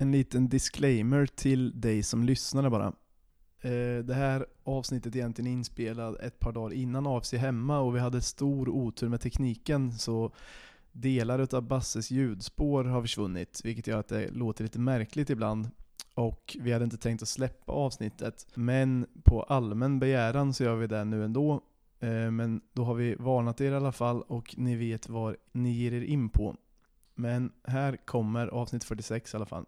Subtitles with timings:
[0.00, 2.92] En liten disclaimer till dig som lyssnade bara.
[3.60, 8.00] Eh, det här avsnittet är egentligen inspelat ett par dagar innan AFC hemma och vi
[8.00, 10.32] hade stor otur med tekniken så
[10.92, 15.70] delar av Basses ljudspår har försvunnit vilket gör att det låter lite märkligt ibland.
[16.14, 20.86] Och vi hade inte tänkt att släppa avsnittet men på allmän begäran så gör vi
[20.86, 21.60] det nu ändå.
[22.00, 25.72] Eh, men då har vi varnat er i alla fall och ni vet vad ni
[25.72, 26.56] ger er in på.
[27.20, 29.64] Men här kommer avsnitt 46 i alla fall.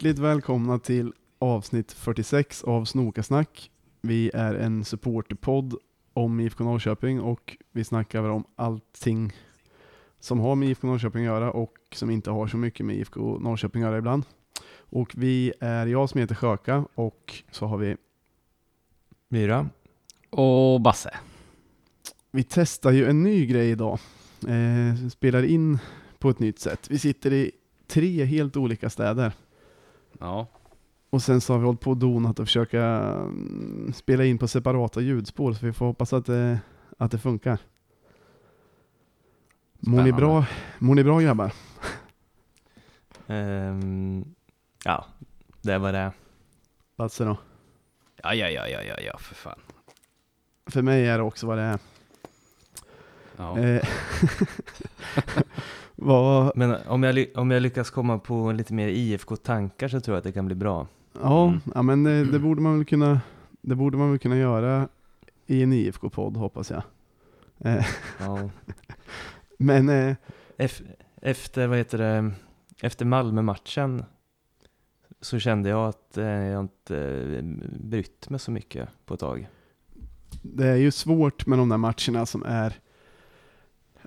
[0.00, 3.70] Hjärtligt välkomna till avsnitt 46 av Snokasnack.
[4.00, 5.74] Vi är en supporterpodd
[6.12, 9.32] om IFK Norrköping och vi snackar om allting
[10.20, 13.38] som har med IFK Norrköping att göra och som inte har så mycket med IFK
[13.38, 14.24] Norrköping att göra ibland.
[14.76, 17.96] Och vi är jag som heter Sjöka och så har vi,
[19.28, 19.68] Myra.
[20.30, 21.16] Och Basse.
[22.30, 23.98] vi testar ju en ny grej idag.
[24.48, 25.78] Eh, spelar in
[26.18, 26.86] på ett nytt sätt.
[26.90, 27.50] Vi sitter i
[27.86, 29.32] tre helt olika städer.
[30.20, 30.46] Ja.
[31.10, 34.48] Och sen så har vi hållit på och donat och försöka mm, spela in på
[34.48, 36.60] separata ljudspår, så vi får hoppas att det,
[36.98, 37.58] att det funkar.
[39.78, 40.44] Mår ni, bra,
[40.78, 41.52] mår ni bra grabbar?
[43.26, 44.24] Ehm,
[44.84, 45.04] ja,
[45.62, 46.12] det var det.
[46.96, 47.36] Basse då?
[48.22, 49.58] Ja, ja, ja, ja, ja, ja, för fan.
[50.66, 51.78] För mig är det också vad det är.
[53.36, 53.58] Ja.
[53.58, 53.84] Eh,
[56.00, 60.18] vad, Men om jag, om jag lyckas komma på lite mer IFK-tankar så tror jag
[60.18, 60.86] att det kan bli bra.
[61.22, 61.60] ja, Mm.
[61.74, 63.20] ja, men det, det borde man väl kunna,
[63.60, 64.88] det borde man väl kunna göra
[65.46, 66.82] i en IFK-podd hoppas jag.
[67.58, 67.86] Eh,
[68.20, 68.50] Ja.
[69.58, 70.14] men eh,
[70.58, 70.82] Ef-
[71.22, 72.32] efter, vad heter det,
[72.82, 74.04] efter Malmö-matchen
[75.20, 76.98] så kände jag att eh, jag inte
[77.38, 77.44] eh,
[77.80, 79.48] brytt mig så mycket på ett tag.
[80.42, 82.74] det är ju svårt med de där matcherna som är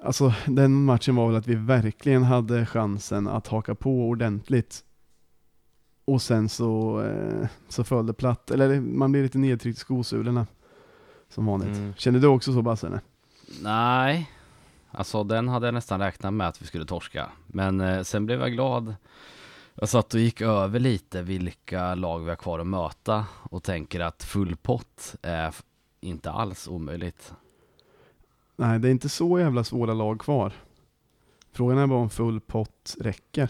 [0.03, 4.83] Alltså den matchen var väl att vi verkligen hade chansen att haka på ordentligt.
[6.05, 8.51] Och sen så, eh, så föll det platt.
[8.51, 10.47] Eller man blir lite nedtryckt i skosulorna.
[11.29, 11.77] Som vanligt.
[11.77, 11.93] Mm.
[11.97, 13.01] Kände du också så Basse?
[13.61, 14.31] Nej,
[14.91, 17.29] alltså den hade jag nästan räknat med att vi skulle torska.
[17.47, 18.95] Men eh, sen blev jag glad.
[19.75, 23.99] Jag satt och gick över lite vilka lag vi har kvar att möta och tänker
[23.99, 25.55] att full pott är
[26.01, 27.33] inte alls omöjligt.
[28.55, 30.53] Nej, det är inte så jävla svåra lag kvar.
[31.51, 33.49] Frågan är bara om full pott räcker.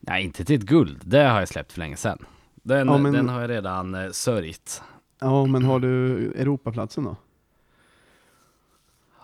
[0.00, 1.02] Nej, inte till ett guld.
[1.04, 2.26] Det har jag släppt för länge sedan.
[2.54, 4.82] Den, Ja, men- den har jag redan eh, sörjt.
[5.18, 7.16] Ja, men har du Europaplatsen då?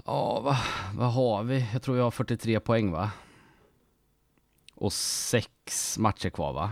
[0.07, 0.57] Ja, vad,
[0.95, 1.67] vad har vi?
[1.73, 3.11] Jag tror jag har 43 poäng va?
[4.75, 6.71] Och sex matcher kvar va?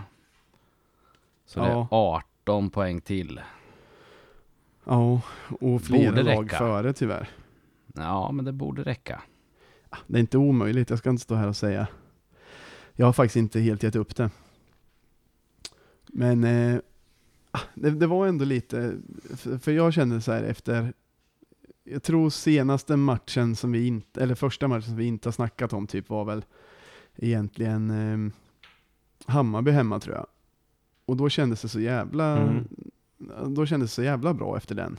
[1.46, 1.88] Så det är Ja.
[2.44, 3.40] 18 poäng till.
[4.84, 5.20] Ja,
[5.60, 7.28] och flera lag före tyvärr.
[7.94, 9.22] Ja, men det borde räcka.
[10.06, 11.86] Det är inte omöjligt, jag ska inte stå här och säga.
[12.92, 14.30] Jag har faktiskt inte helt gett upp det.
[16.06, 16.78] Men eh,
[17.50, 18.96] ah, det, det var ändå lite,
[19.36, 20.92] för, för jag kände så här efter,
[21.84, 25.72] jag tror senaste matchen som vi inte, eller första matchen som vi inte har snackat
[25.72, 26.44] om typ var väl
[27.16, 28.32] egentligen eh,
[29.32, 30.26] Hammarby hemma tror jag.
[31.04, 32.68] Och då kändes det så jävla, Mm.
[33.54, 34.96] då kändes det så jävla bra efter den.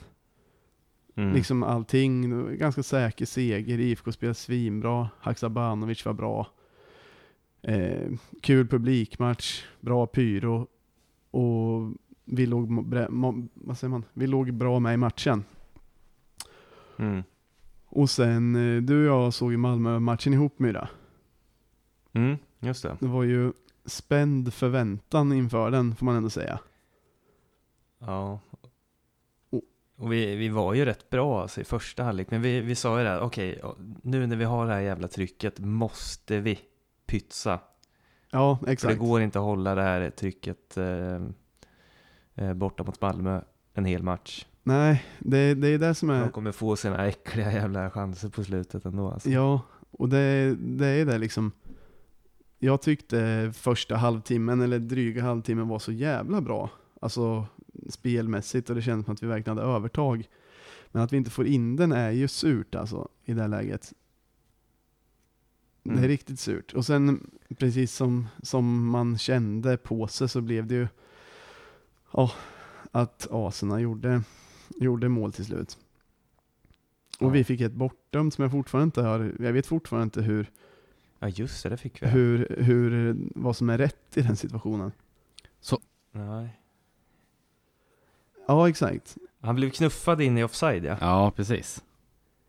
[1.14, 1.34] Mm.
[1.34, 6.46] Liksom allting, ganska säker seger, IFK spelade svinbra, Haksabanovic var bra.
[7.62, 8.08] Eh,
[8.42, 10.66] kul publikmatch, bra pyro
[11.30, 11.92] och
[12.24, 12.72] vi låg,
[13.54, 14.04] vad säger man?
[14.12, 15.44] vi låg bra med i matchen.
[16.96, 17.22] Mm.
[17.86, 20.88] Och sen, eh, du och jag såg ju Malmö-matchen ihop Myra.
[22.12, 22.96] Mm, just det.
[23.00, 23.52] Det var ju
[23.84, 26.58] spänd förväntan inför den får man ändå säga.
[27.98, 28.40] Ja.
[30.02, 32.98] Och- vi, vi var ju rätt bra alltså, i första halvlek, men vi, vi sa
[32.98, 33.62] ju det, här, okej,
[34.02, 36.58] nu när vi har det här jävla trycket måste vi
[37.06, 37.60] pytsa.
[38.30, 38.98] Ja, För det exakt.
[38.98, 41.20] går inte att hålla det här trycket eh,
[42.34, 43.40] eh, borta mot Malmö
[43.74, 44.46] en hel match.
[44.62, 46.20] Nej, det, det är det som är...
[46.20, 49.30] De kommer få sina äckliga jävla chanser på slutet ändå alltså.
[49.30, 49.60] Ja,
[49.90, 51.52] och det, det är det liksom.
[52.58, 56.70] Jag tyckte första halvtimmen, eller dryga halvtimmen var så jävla bra.
[57.00, 57.46] Alltså
[57.88, 60.28] spelmässigt och det kändes som att vi verkligen hade övertag.
[60.88, 63.92] Men att vi inte får in den är ju surt alltså i det här läget.
[65.82, 66.08] Det är Mm.
[66.08, 66.72] riktigt surt.
[66.74, 70.88] Och sen precis som, som man kände på sig så blev det ju,
[72.12, 72.32] ja,
[72.92, 74.22] att aserna gjorde,
[74.80, 75.78] gjorde mål till slut.
[77.20, 77.30] Och Ja.
[77.30, 80.50] vi fick ett bortdömt som jag fortfarande inte har, jag vet fortfarande inte hur,
[81.18, 82.06] Ja just det, det fick vi.
[82.06, 84.92] hur, hur, vad som är rätt i den situationen.
[86.12, 86.58] Nej.
[88.46, 89.16] Ja, exakt.
[89.40, 90.96] Han blev knuffad in i offside ja.
[91.00, 91.82] Ja, precis.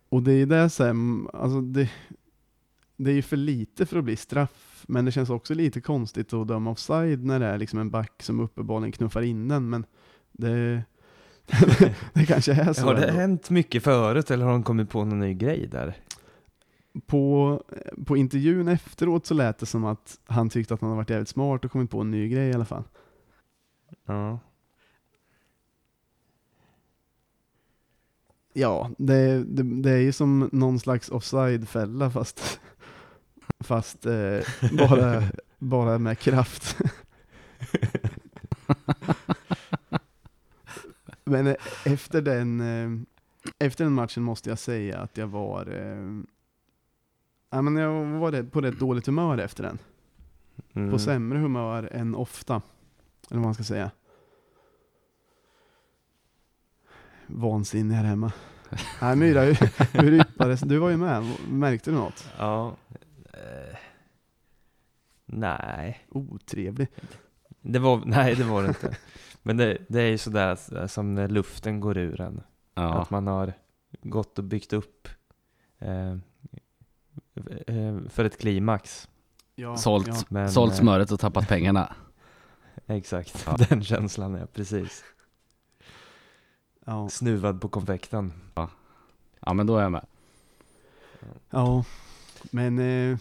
[0.10, 1.90] Och det är det sen, alltså det,
[2.98, 6.34] det är ju för lite för att bli straff, men det känns också lite konstigt
[6.34, 9.86] att döma offside när det är liksom en back som uppenbarligen knuffar in den, men
[10.32, 10.84] det,
[12.14, 12.86] det kanske är så.
[12.86, 13.20] Har det ändå.
[13.20, 15.98] hänt mycket förut eller har de kommit på någon ny grej där?
[17.06, 17.64] På,
[18.06, 21.30] på intervjun efteråt så lät det som att han tyckte att han hade varit jävligt
[21.30, 22.84] smart och kommit på en ny grej i alla fall.
[24.06, 24.40] Ja.
[28.54, 32.60] Ja, det, det, det är ju som någon slags offside-fälla fast,
[33.60, 34.40] fast eh,
[34.78, 35.24] bara,
[35.60, 36.78] bara med kraft.
[41.24, 41.56] Men eh,
[41.86, 43.02] efter den, eh,
[43.60, 46.22] efter den matchen måste jag säga att jag var, eh,
[47.50, 49.80] ja, men jag var på rätt dåligt humör efter den.
[50.74, 50.92] Mm.
[50.92, 52.62] På sämre humör än ofta.
[53.30, 53.92] Eller vad man ska säga.
[57.28, 58.32] Vansinnig här hemma.
[59.02, 59.58] Nej Myra, hur,
[60.02, 62.28] hur yppades Du var ju med, märkte du något?
[62.38, 62.76] Ja.
[63.34, 63.78] Eh.
[65.26, 66.06] Nej.
[66.10, 66.88] Otrevlig.
[67.62, 68.98] Det var, nej det var det inte.
[69.42, 72.42] Men det, det är ju sådär att- som när luften går ur en.
[72.76, 72.94] Ja.
[73.02, 73.54] Att man har
[74.02, 75.08] gått och byggt upp
[75.80, 76.12] eh,
[77.68, 79.10] eh, för ett klimax.
[79.56, 80.16] Ja, Sålt, Ja.
[80.30, 81.96] Men, sålt eh, smöret och tappat pengarna.
[82.88, 83.58] Exakt, Ja.
[83.70, 85.04] den känslan är precis.
[86.86, 88.34] Ja, Snuvad på konfekten.
[89.46, 90.06] Ja, men då är jag med.
[91.50, 91.84] ja.
[92.52, 93.18] men eh,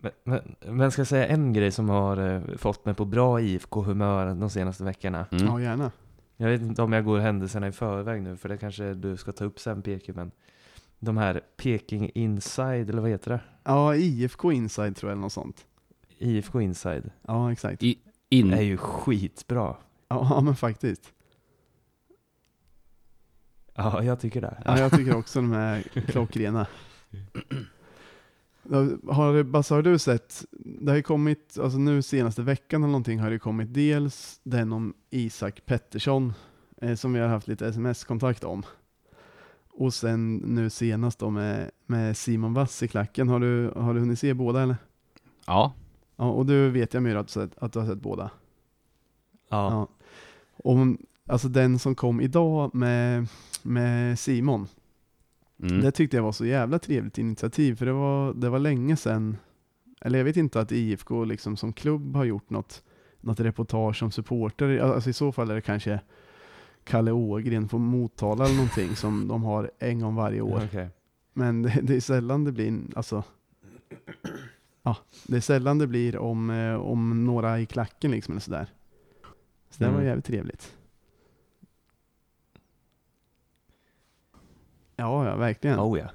[0.00, 3.40] Men, men, men ska jag säga en grej som har eh, fått mig på bra
[3.40, 5.26] IFK-humör de senaste veckorna.
[5.32, 5.46] Mm.
[5.46, 5.90] ja gärna.
[6.36, 9.32] Jag vet inte om jag går händelserna i förväg nu, för det kanske du ska
[9.32, 10.30] ta upp sen PK, men
[10.98, 13.40] de här Peking Inside, eller vad heter det?
[13.64, 15.66] Ja, IFK Inside tror jag eller något sånt.
[16.18, 17.10] IFK Inside.
[17.26, 17.82] Ja, exakt.
[17.82, 17.98] I-
[18.28, 19.76] In, är ju skitbra.
[20.08, 21.12] Ja, ja, men faktiskt.
[23.74, 24.62] Ja, jag tycker det.
[24.64, 26.66] Ja, jag tycker också de är klockrena.
[28.70, 32.90] Ja, Har, Basse, har du sett, det har ju kommit, alltså nu senaste veckan eller
[32.90, 36.32] någonting har det kommit dels den om Isak Pettersson,
[36.82, 38.62] eh, som vi har haft lite sms-kontakt om.
[39.70, 43.28] Och sen nu senast då med, med Simon Wass i klacken.
[43.28, 44.76] Har du, har du hunnit se båda eller?
[45.46, 45.72] ja,
[46.16, 48.30] Ja, och du vet jag Myra att, att du har sett båda.
[49.48, 49.88] Ja.
[50.56, 50.76] Och,
[51.32, 53.26] alltså den som kom idag med,
[53.62, 54.66] med Simon,
[55.62, 55.80] mm.
[55.80, 59.36] Det tyckte jag var så jävla trevligt initiativ, för det var, det var länge sedan,
[60.00, 62.82] eller jag vet inte att IFK liksom som klubb har gjort något,
[63.20, 64.78] något reportage om supporter.
[64.78, 66.00] Alltså i så fall är det kanske
[66.84, 70.62] Kalle Ågren från Motala eller någonting som de har en gång varje år.
[70.64, 70.88] Okej.
[71.32, 73.24] Men det, det är sällan det blir, alltså,
[74.82, 74.96] ja,
[75.26, 78.66] det är sällan det blir om, eh, om några i klacken liksom eller sådär.
[79.70, 80.06] Så det var Mm.
[80.06, 80.72] jävligt trevligt.
[85.02, 85.80] Ja, ja, verkligen.
[85.80, 86.06] Oh ja.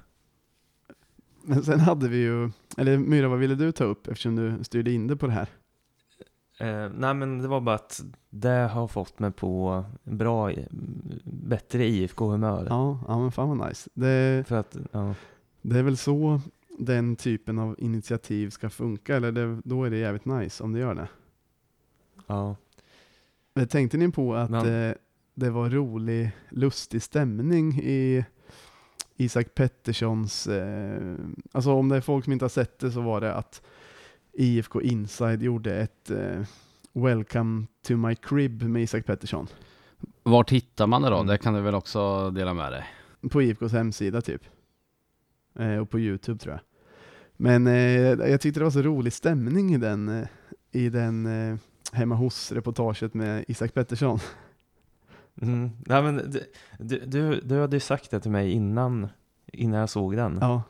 [1.42, 4.92] Men sen hade vi ju, eller Myra vad ville du ta upp eftersom du styrde
[4.92, 5.48] in det på det här?
[6.60, 8.00] Eh, nej men det var bara att
[8.30, 10.52] det har fått mig på bra,
[11.24, 12.66] bättre IFK-humör.
[12.70, 13.90] Ja, ja men fan vad nice.
[13.94, 15.14] Det, För att, ja.
[15.62, 16.40] det är väl så
[16.78, 20.78] den typen av initiativ ska funka, eller det, då är det jävligt nice om det
[20.78, 21.08] gör det.
[22.26, 22.56] ja.
[23.54, 24.94] Men Tänkte ni på att Men- eh,
[25.34, 28.24] det var rolig, lustig stämning i
[29.20, 31.14] Isak Petterssons, eh,
[31.52, 33.62] alltså om det är folk som inte har sett det så var det att
[34.32, 36.40] IFK Inside gjorde ett eh,
[36.92, 39.46] Welcome to my crib med Isak Pettersson.
[40.22, 41.16] Vart hittar man det då?
[41.16, 41.26] Mm.
[41.26, 42.84] Det kan du väl också dela med dig?
[43.30, 44.42] På IFKs hemsida typ.
[45.58, 46.60] Eh, och på Youtube tror jag.
[47.36, 50.28] Men eh, jag tyckte det var så rolig stämning i den, eh,
[50.72, 51.58] i den eh,
[51.92, 54.18] hemma hos-reportaget med Isak Pettersson.
[55.42, 55.70] Mm.
[55.86, 56.34] Nej, men
[56.78, 59.08] du, du, du, hade ju sagt det till mig innan,
[59.52, 60.38] innan jag såg den.
[60.40, 60.62] Ja,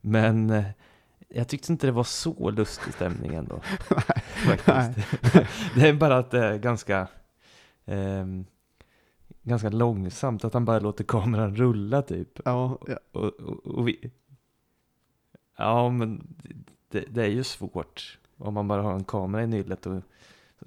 [0.00, 0.64] Men eh,
[1.28, 3.60] jag tyckte inte det var så lustig stämning ändå.
[3.90, 4.58] Nej.
[4.58, 5.10] Faktiskt.
[5.74, 7.08] det är bara att det är ganska,
[7.84, 8.44] ehm,
[9.42, 12.40] ganska långsamt, att han bara låter kameran rulla typ.
[12.44, 14.10] ja, ja, Och, och, och vi...
[15.56, 16.34] Ja, men
[16.88, 19.86] det, det är ju svårt om man bara har en kamera i nyllet.
[19.86, 20.02] Och,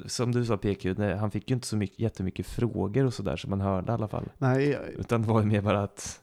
[0.05, 3.37] som du sa PQ, nej, han fick ju inte så mycket, jättemycket frågor och sådär
[3.37, 4.29] som man hörde i alla fall.
[4.37, 6.21] nej, Utan det var ju mer bara att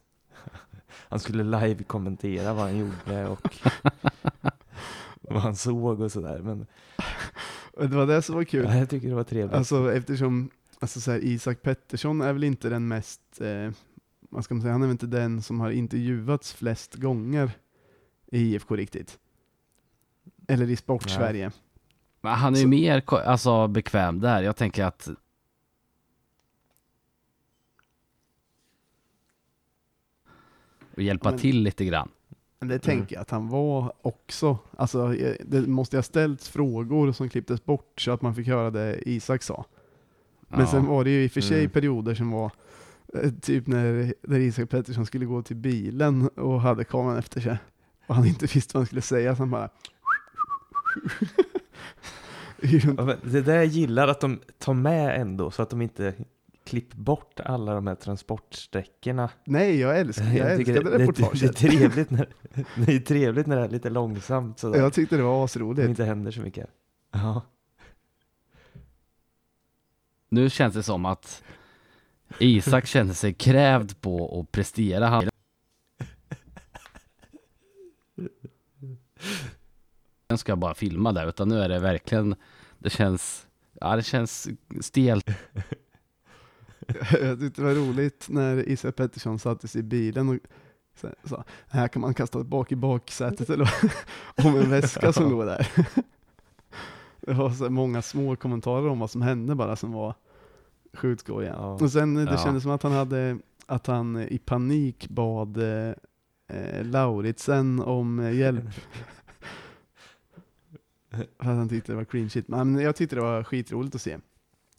[0.88, 3.59] han skulle live-kommentera vad han gjorde och
[5.21, 6.38] vad han såg och sådär.
[6.38, 6.67] Men
[7.88, 8.64] det var det som var kul.
[8.64, 9.57] ja, jag tycker det var trevligt.
[9.57, 13.71] Alltså eftersom alltså så här, Isak Pettersson är väl inte den mest, eh,
[14.21, 17.50] vad ska man säga, han är väl inte den som har intervjuats flest gånger
[18.33, 19.19] i IFK riktigt.
[20.49, 21.50] Eller i Sport-Sverige.
[22.25, 24.43] Men han är ju Så- mer alltså, bekväm där.
[24.43, 25.09] Jag tänker att
[30.95, 32.09] och hjälpa Men- till lite grann.
[32.59, 34.59] Men det tänker jag att han var också.
[34.76, 38.71] Alltså, eh, det måste ha ställts frågor som klipptes bort så att man fick höra
[38.71, 39.64] det Isak sa.
[40.49, 40.67] Men Ja.
[40.67, 41.71] sen var det ju i och för sig Mm.
[41.71, 42.50] perioder som var
[43.14, 47.57] eh, typ när, när Isak Pettersson skulle gå till bilen och hade kameran efter sig.
[48.07, 49.69] Och han inte visste vad han skulle säga, så han bara...
[52.62, 56.15] Ja, men Det där jag gillar att de tar med ändå, så att de inte
[56.65, 59.31] klipper bort alla de här transportsträckorna.
[59.45, 61.41] Nej, jag älskar, jag tycker älskade det, det, reportaget.
[61.41, 62.29] det, är trevligt när,
[62.77, 64.79] det är trevligt när det är lite långsamt sådär.
[64.79, 65.89] Jag tyckte det var Det asroligt.
[65.89, 66.71] inte händer så mycket.
[67.12, 67.43] Ja.
[70.29, 71.43] Nu känns det som att
[72.39, 75.07] Isak kände sig krävd på att prestera.
[75.09, 75.29] Han
[80.33, 82.35] Jag ska bara filma där, utan nu är det verkligen,
[82.79, 83.47] det känns,
[83.81, 84.49] ja det känns
[84.81, 85.27] stelt.
[87.21, 90.37] Jag tyckte det var roligt när Isak Pettersson satte sig i bilen och
[91.25, 93.71] sa, här kan man kasta bak i baksätet eller
[94.45, 95.69] om en väska som går där.
[97.27, 100.15] Det var så många små kommentarer om vad som hände bara som var
[100.95, 101.53] sjukt skojiga.
[101.53, 101.67] Ja.
[101.75, 102.39] Och sen det Ja.
[102.39, 105.95] kändes som att han hade, att han i panik bad eh,
[106.49, 108.65] eh, Lauritsen om eh, hjälp.
[111.12, 112.49] För att han tyckte det var clean shit.
[112.49, 114.19] Men jag tyckte det var skitroligt att se.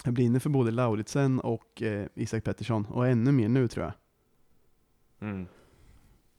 [0.05, 3.93] Jag brinner för både Lauritsen och eh, Isak Pettersson, och ännu mer nu tror jag.
[5.29, 5.47] Mm.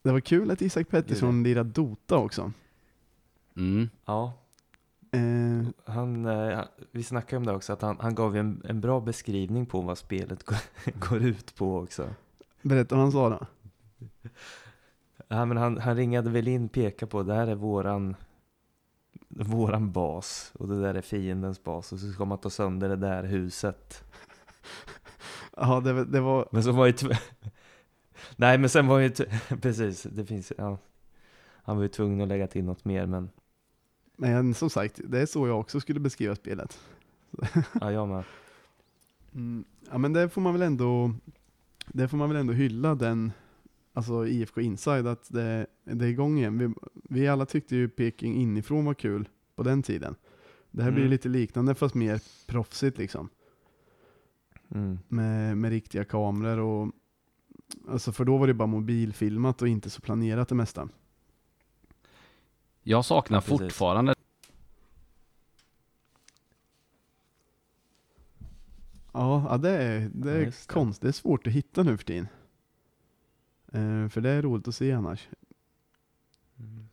[0.02, 2.52] Det var kul att Isak Pettersson lirade Dota också.
[3.56, 3.88] Mm.
[4.04, 4.32] ja.
[5.10, 6.60] Eh, Han, eh,
[6.90, 9.98] vi snackade om det också, att han, han gav en, en bra beskrivning på vad
[9.98, 10.58] spelet går,
[11.08, 12.08] går ut på också.
[12.62, 13.46] berätta vad han sa då.
[15.28, 18.16] Ja, men han, han ringade väl in, pekade på det här är våran,
[19.36, 22.96] våran bas och det där är fiendens bas och så ska man ta sönder det
[22.96, 24.04] där huset.
[25.56, 26.94] Ja, det, var- det var, Men så var ju
[28.36, 29.10] Nej men sen var ju,
[29.60, 30.78] precis, det finns, ja.
[31.66, 33.30] Han var ju tvungen att lägga till något mer men,
[34.16, 36.78] men som sagt, det är så jag också skulle beskriva spelet.
[37.80, 38.24] ja jag med.
[39.34, 41.14] Mm, ja men det får man väl ändå,
[41.86, 43.32] det får man väl ändå hylla den,
[43.96, 46.58] alltså IFK Inside, att det, det är igång igen.
[46.58, 50.14] Vi, vi alla tyckte ju Peking inifrån var kul på den tiden.
[50.70, 51.10] Det här blir Mm.
[51.10, 53.28] lite liknande fast mer proffsigt liksom.
[54.74, 54.98] Mm.
[55.08, 56.92] Med, med riktiga kameror och,
[57.88, 60.88] alltså för då var det bara mobilfilmat och inte så planerat det mesta.
[62.82, 63.58] Jag saknar Ja, precis.
[63.60, 64.14] fortfarande
[69.12, 70.66] Ja, ja det är, det Ja, är det.
[70.66, 71.02] konstigt.
[71.02, 72.26] Det är svårt att hitta nu för tiden.
[73.74, 75.28] Eh, för det är roligt att se annars.
[76.58, 76.88] Mm.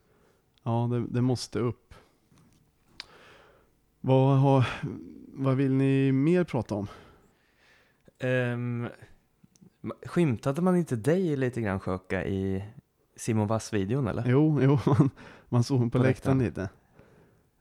[0.63, 1.93] Ja, det, det måste upp.
[4.01, 4.67] Vad, har,
[5.33, 6.87] vad vill ni mer prata om?
[8.23, 8.87] Um,
[10.05, 12.63] skymtade man inte dig lite grann Sjöka i
[13.15, 14.23] Simon Vass-videon eller?
[14.27, 15.09] Jo, jo man,
[15.49, 16.69] man såg på, På läktaren lite.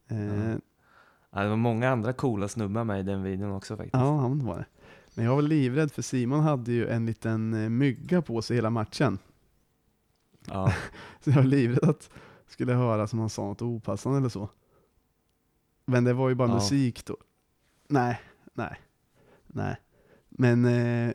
[0.09, 0.59] Eh, Ja.
[1.33, 3.95] Ja, det var många andra coola snubbar med i den videon också faktiskt.
[3.95, 4.67] ja, han var det.
[5.21, 8.71] Men jag var livrädd för Simon hade ju en liten eh, mygga på sig hela
[8.71, 9.19] matchen.
[10.47, 10.75] Ja.
[11.21, 12.11] Så jag var livrädd att
[12.47, 14.49] skulle höra som han sa något opassande eller så.
[15.85, 16.55] Men det var ju bara Ja.
[16.55, 17.17] musik då.
[17.89, 18.21] Nej,
[18.55, 18.81] nej,
[19.47, 19.77] nej.
[20.29, 21.13] Men eh,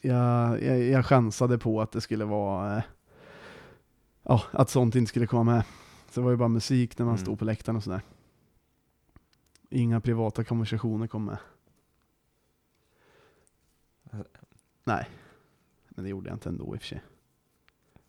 [0.00, 2.82] jag, jag, jag chansade på att det skulle vara, eh,
[4.22, 5.64] ja, att sånt inte skulle komma med.
[6.10, 7.24] Så det var ju bara musik när man Mm.
[7.24, 8.02] stod på läktaren och sådär.
[9.70, 11.38] Inga privata konversationer kom med.
[14.84, 15.08] Nej,
[15.88, 17.02] men det gjorde jag inte ändå i och för sig.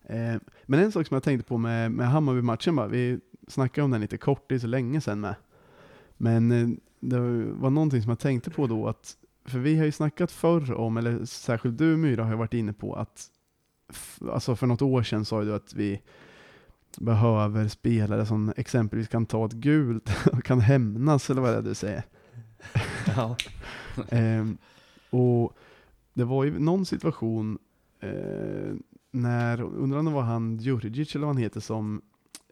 [0.02, 3.90] Eh, men en sak som jag tänkte på med, med Hammarby-matchen bara, vi snackade om
[3.90, 5.34] den lite kort, det är så länge sedan med.
[6.16, 6.68] Men eh,
[7.00, 7.18] det
[7.52, 10.96] var någonting som jag tänkte på då, att, för vi har ju snackat förr om,
[10.96, 13.30] eller särskilt du Myra har ju varit inne på att,
[14.32, 16.02] alltså för något år sedan sa du att vi
[16.98, 21.62] behöver spelare som exempelvis kan ta ett gult och kan hämnas, eller vad det är
[21.62, 22.02] du säger.
[23.16, 23.36] ja.
[24.08, 24.58] Ehm,
[25.10, 25.56] och
[26.16, 27.58] det var ju någon situation
[28.00, 28.74] eh,
[29.10, 32.02] när, undrar om det var han Djurdjic eller vad han heter som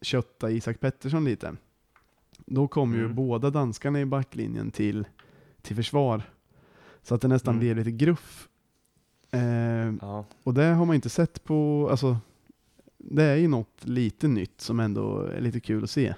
[0.03, 1.57] köttade Isak Pettersson lite.
[2.47, 3.15] Då kom ju Mm.
[3.15, 5.07] båda danskarna i backlinjen till,
[5.63, 6.23] till försvar.
[7.03, 7.61] Så att det nästan Mm.
[7.61, 8.49] blev lite gruff.
[9.31, 10.25] Ehm, ja.
[10.43, 12.17] och det har man inte sett på, alltså
[12.99, 16.15] det är ju något lite nytt som ändå är lite kul att se.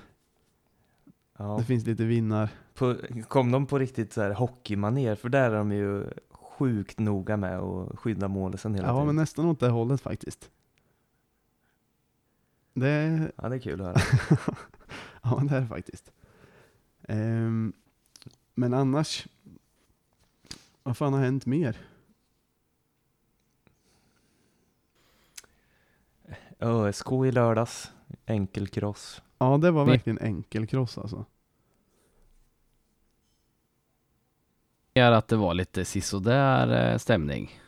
[1.39, 1.57] ja.
[1.59, 2.49] Det finns lite vinnar.
[2.75, 2.97] På,
[3.29, 5.15] kom de på riktigt så här hockeymaner?
[5.15, 6.05] För där är de ju
[6.59, 9.07] sjukt noga med att skydda målisen hela Ja, tiden.
[9.07, 10.51] men nästan åt det hållet faktiskt.
[12.75, 14.01] Det, Ja, det är kul att höra.
[15.23, 16.13] ja, det är det faktiskt.
[17.03, 17.73] Ehm,
[18.55, 19.27] men annars,
[20.83, 21.77] vad fan har hänt mer?
[26.61, 27.93] ÖSK i lördags,
[28.27, 29.23] enkelkross.
[29.39, 31.25] Ja, det var verkligen enkelkross alltså.
[35.03, 37.61] Att det var lite sisådär eh, stämning.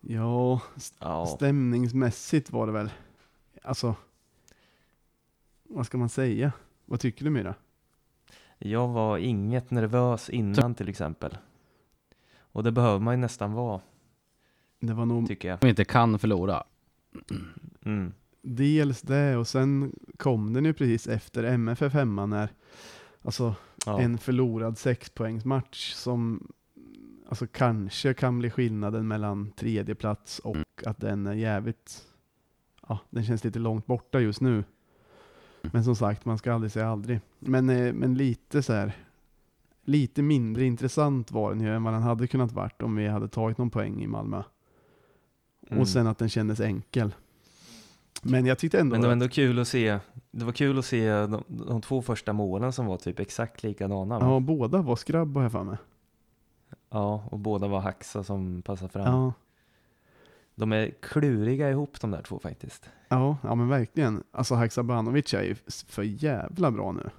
[0.00, 0.60] Ja,
[0.98, 2.90] Ja, stämningsmässigt var det väl,
[3.62, 3.94] alltså,
[5.62, 6.52] vad ska man säga?
[6.84, 7.54] Vad tycker du Myra?
[8.58, 11.38] jag var inget nervös innan till exempel.
[12.38, 13.80] Och det behöver man ju nästan vara,
[14.80, 15.60] Det var nog tycker jag.
[15.60, 16.64] Som inte kan förlora.
[17.84, 18.12] Mm.
[18.42, 22.48] dels det och sen kom den ju precis efter MFF hemma när,
[23.22, 23.54] alltså
[23.86, 24.00] Ja.
[24.00, 26.48] en förlorad sexpoängsmatch som
[27.28, 30.56] alltså kanske kan bli skillnaden mellan tredje plats och
[30.86, 32.06] att den är jävligt,
[32.88, 34.64] ja den känns lite långt borta just nu.
[35.62, 37.20] Men som sagt, man ska aldrig säga aldrig.
[37.38, 38.92] Men, eh, men lite så här,
[39.82, 43.28] lite mindre intressant var den ju än vad den hade kunnat varit om vi hade
[43.28, 44.42] tagit någon poäng i Malmö.
[45.68, 45.80] Mm.
[45.80, 47.14] Och sen att den kändes enkel.
[48.22, 49.98] Men jag tyckte ändå, Men det var att- ändå kul att se,
[50.30, 54.18] det var kul att se de, de två första målen som var typ exakt likadana.
[54.18, 54.26] va?
[54.26, 55.76] ja båda var skrabb har jag för mig.
[56.90, 59.14] Ja, och båda var Haxa som passade fram.
[59.14, 59.32] Ja.
[60.54, 62.90] De är kluriga ihop de där två faktiskt.
[63.08, 64.22] Ja, ja men verkligen.
[64.32, 65.54] Alltså Haksabanovic är ju
[65.86, 67.10] för jävla bra nu.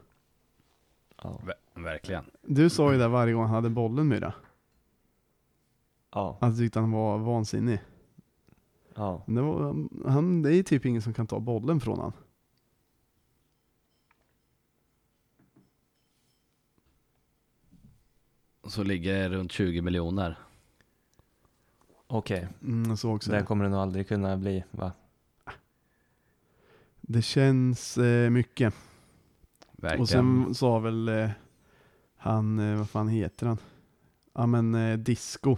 [1.23, 1.39] Ja.
[1.45, 2.23] Ver- verkligen.
[2.41, 4.33] Du sa ju det varje gång han hade bollen Myra.
[6.13, 6.37] Ja.
[6.41, 7.79] Att du tyckte han var vansinnig.
[8.95, 9.23] Ja.
[9.27, 12.13] Det, var, han, det är typ ingen som kan ta bollen från han.
[18.63, 20.37] Så ligger runt 20 miljoner.
[22.07, 23.43] Okej, Mm, också det.
[23.43, 24.91] kommer det nog aldrig kunna bli va?
[27.01, 28.73] Det känns eh, mycket.
[29.71, 30.01] Verkligen.
[30.01, 31.29] Och sen sa väl eh,
[32.15, 33.57] han, eh, vad fan heter han?
[34.33, 35.57] Ja men eh, Disco.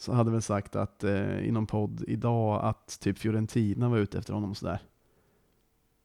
[0.00, 4.18] Så hade väl sagt att eh, i någon podd idag att typ Fiorentina var ute
[4.18, 4.82] efter honom och sådär.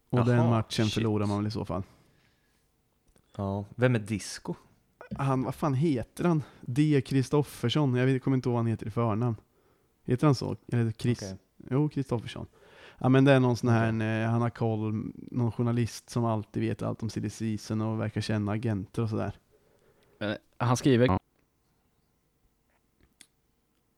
[0.09, 0.93] Och den Jaha, matchen shit.
[0.93, 1.83] förlorar man väl i så fall.
[3.37, 3.65] Ja.
[3.75, 4.53] Vem är Disco?
[5.17, 6.43] Han, vad fan heter han?
[6.61, 7.01] D.
[7.05, 7.95] Kristoffersson.
[7.95, 9.35] Jag kommer inte ihåg vad han heter i förnamn.
[10.03, 10.55] Heter han så?
[10.67, 11.21] Eller Chris?
[11.21, 11.37] Okej.
[11.69, 12.45] Jo, Kristoffersson.
[12.97, 16.63] Ja men det är någon sån här, eh, han har koll, någon journalist som alltid
[16.63, 19.37] vet allt om silly season och verkar känna agenter och sådär.
[20.57, 21.17] Han skriver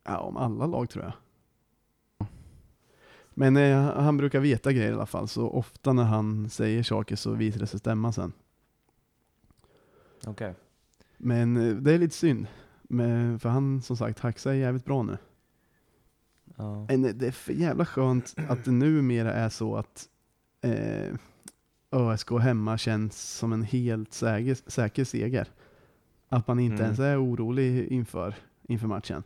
[0.08, 0.18] Ja.
[0.20, 1.14] Om alla lag tror jag.
[3.34, 7.16] Men eh, han brukar veta grejer i alla fall, så ofta när han säger saker
[7.16, 8.34] så visar det sig stämma sen.
[10.28, 10.54] Okej.
[11.18, 12.48] Men eh, det är lite synd,
[12.84, 15.18] men, för han som sagt, Haxa är jävligt bra nu.
[16.56, 16.86] Ja.
[16.90, 20.08] Men det är för jävla skönt att det numera är så att
[20.62, 21.14] eh,
[21.92, 25.48] ÖSK hemma känns som en helt säker, säker seger.
[26.30, 26.86] Att man inte Mm.
[26.86, 29.24] ens är orolig inför, inför matchen.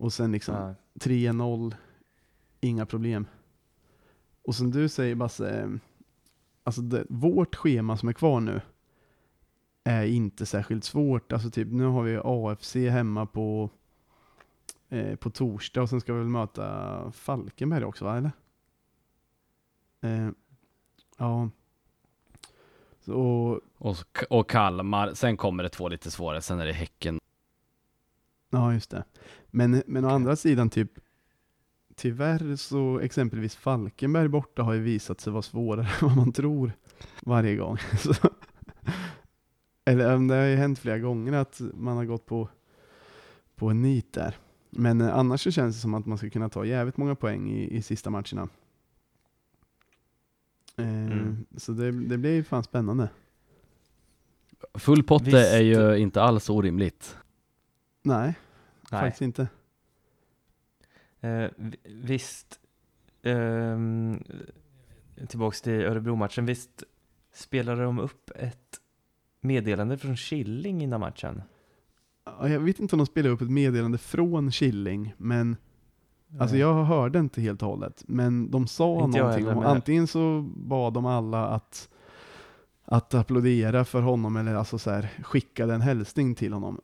[0.00, 0.74] Och sen liksom Ja.
[0.94, 1.74] 3-0,
[2.60, 3.26] inga problem.
[4.42, 5.78] Och som du säger Basse,
[6.64, 8.60] alltså det, vårt schema som är kvar nu
[9.84, 11.32] är inte särskilt svårt.
[11.32, 13.70] Alltså typ nu har vi AFC hemma på,
[14.88, 18.32] eh, på torsdag och sen ska vi väl möta Falkenberg också va, eller?
[20.00, 20.30] Eh,
[21.18, 21.50] ja.
[23.00, 23.96] Så, och, och,
[24.30, 25.14] och Kalmar.
[25.14, 26.42] Sen kommer det två lite svårare.
[26.42, 27.19] Sen är det Häcken.
[28.50, 29.04] Ja, just det.
[29.50, 30.98] Men, men å andra sidan, typ
[31.96, 36.72] tyvärr så exempelvis Falkenberg borta har ju visat sig vara svårare än vad man tror
[37.22, 37.78] varje gång.
[37.98, 38.14] Så,
[39.84, 42.48] eller det har ju hänt flera gånger att man har gått på,
[43.56, 44.36] på en nit där.
[44.70, 47.50] Men eh, annars så känns det som att man ska kunna ta jävligt många poäng
[47.50, 48.48] i, i sista matcherna.
[50.76, 51.46] Eh, Mm.
[51.56, 53.08] Så det, det blir ju fan spännande.
[54.74, 55.36] Full potte Visst.
[55.36, 57.16] är ju inte alls orimligt.
[58.02, 58.34] Nej,
[58.90, 59.00] Nej.
[59.00, 59.48] faktiskt inte.
[61.20, 62.60] Eh, vi- visst,
[63.22, 64.22] ehm,
[65.28, 66.82] tillbaks till Örebro-matchen, visst
[67.34, 68.80] spelade de upp ett
[69.40, 71.42] meddelande från Killing innan matchen?
[72.24, 75.56] Ja, Jag vet inte om de spelar upp ett meddelande från Killing, men
[76.38, 80.06] Alltså jag hörde inte helt och hållet, men de sa Inte någonting heller, om, antingen
[80.06, 81.88] så bad de alla att,
[82.84, 86.80] att applådera för honom eller alltså så här, skickade en hälsning till honom.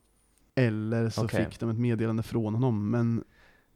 [0.59, 1.45] Eller så Okej.
[1.45, 3.25] fick de ett meddelande från honom, men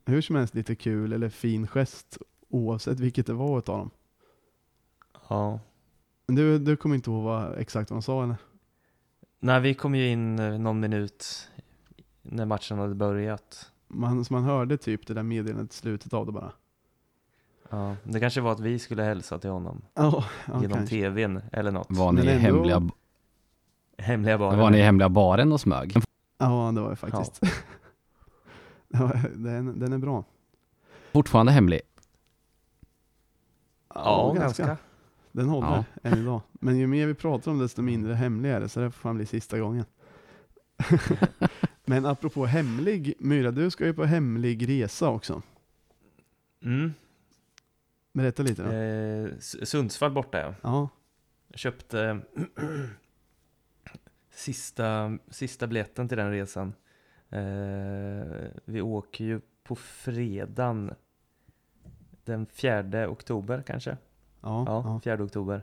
[0.06, 3.90] hur som helst lite kul eller fin gest oavsett vilket det var utav dem.
[5.28, 5.60] Ja.
[6.26, 8.36] Du, du kommer inte ihåg vad, exakt vad de sa eller?
[9.40, 11.48] Nej, vi kom ju in eh, någon minut
[12.22, 13.70] när matchen hade börjat.
[13.88, 16.52] Man, så man hörde typ det där meddelandet i slutet av det bara.
[17.70, 20.96] Ja, det kanske var att vi skulle hälsa till honom Ja, ja genom kanske.
[20.96, 21.86] tvn eller något.
[21.90, 22.88] Var ni, ändå- hemliga,
[23.98, 24.58] Hemliga baren.
[24.58, 25.94] var ni i hemliga baren och smög?
[26.40, 27.40] Ja, det var det faktiskt.
[28.88, 29.12] Ja.
[29.34, 30.24] den, den är bra.
[31.12, 31.80] Fortfarande hemlig?
[33.94, 34.76] Ja, ganska.
[35.32, 35.84] Den håller Ja.
[36.10, 36.40] än idag.
[36.52, 38.68] Men ju mer vi pratar om det, desto mindre hemlig är det.
[38.68, 39.84] Så det får fan bli sista gången.
[41.84, 45.42] Men apropå hemlig, Myra, du ska ju på hemlig resa också.
[46.64, 46.92] Mm.
[48.12, 48.70] Berätta lite då.
[48.72, 50.54] Eh, Sundsvall borta ja.
[50.62, 50.88] Ja,
[51.48, 52.20] Jag köpte
[54.44, 56.74] sista, sista biljetten till den resan.
[57.28, 60.94] Eh, vi åker ju på fredagen
[62.24, 63.90] den 4 oktober kanske.
[64.40, 65.00] ja, Ja, ja.
[65.04, 65.62] 4 oktober.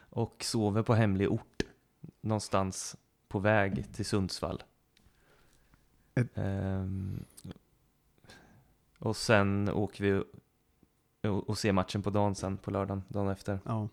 [0.00, 1.62] Och sover på hemlig ort
[2.20, 2.96] någonstans
[3.28, 4.62] på väg till Sundsvall.
[6.14, 7.24] Ett- Ehm,
[8.98, 10.24] och sen åker vi
[11.28, 13.60] och, och ser matchen på dagen sen, på lördagen, dagen efter.
[13.64, 13.88] ja.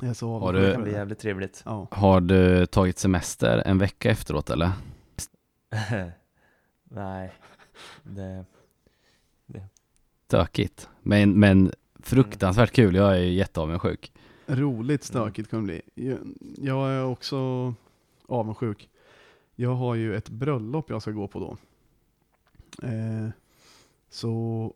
[0.00, 1.62] Jag så Har Det du- kan bli jävligt trevligt.
[1.64, 1.86] Ja.
[1.90, 4.70] Har du tagit semester en vecka efteråt eller?
[6.84, 7.32] Nej,
[8.02, 8.44] det...
[10.26, 10.88] Stökigt.
[11.02, 14.12] Men, men fruktansvärt kul, jag är jätteavundsjuk.
[14.46, 16.08] Roligt stökigt kommer det bli.
[16.08, 16.18] Jag,
[16.58, 17.74] jag är också
[18.26, 18.88] avundsjuk.
[19.54, 21.56] Jag har ju ett bröllop jag ska gå på då.
[22.86, 23.28] Eh,
[24.10, 24.72] så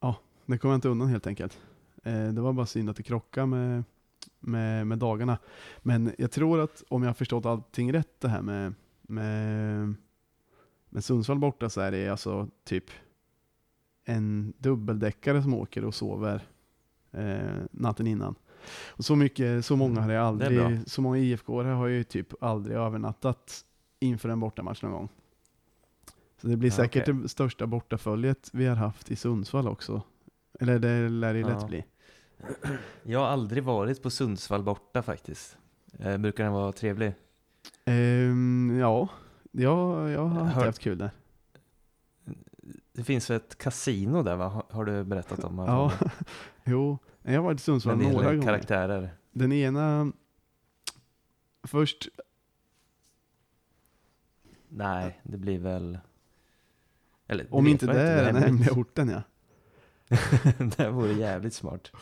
[0.00, 1.58] ja, det kommer jag inte undan helt enkelt.
[2.04, 3.84] Eh, det var bara synd att det krockade med,
[4.40, 5.38] med, med dagarna.
[5.78, 9.94] Men jag tror att om jag har förstått allting rätt det här med, med,
[10.88, 12.84] med Sundsvall borta så är det alltså typ
[14.04, 16.42] en dubbeldäckare som åker och sover
[17.12, 17.38] eh,
[17.70, 18.34] natten innan.
[18.88, 21.86] Och så mycket, så många har jag Mm, det är aldrig, så många IFK har
[21.86, 23.64] ju typ aldrig övernattat
[24.00, 25.08] inför en bortamatch någon gång.
[26.40, 27.22] Så det blir Ja, säkert okej.
[27.22, 30.02] det största bortaföljet vi har haft i Sundsvall också.
[30.58, 31.66] Eller det lär det lätt Ja.
[31.66, 31.84] bli.
[33.02, 35.58] Jag har aldrig varit på Sundsvall borta faktiskt.
[35.98, 37.12] Eh, brukar den vara trevlig?
[37.84, 39.08] Ehm, ja,
[39.52, 41.10] jag, jag har Hör- haft kul där.
[42.92, 44.64] Det finns ett kasino där va?
[44.70, 45.58] Har- du berättat om?
[45.58, 45.92] Ja,
[46.64, 46.98] jo.
[47.22, 48.42] Jag har varit i Sundsvall några gånger.
[48.42, 49.10] karaktärer.
[49.32, 50.12] Den ena,
[51.62, 52.08] först,
[54.68, 55.98] Nej, det blir väl...
[57.26, 59.22] Eller, om inte det är den hemliga orten ja.
[60.76, 61.92] det vore jävligt smart.